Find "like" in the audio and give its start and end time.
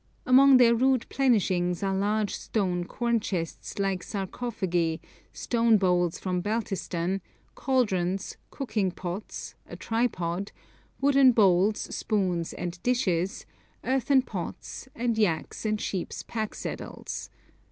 3.77-4.01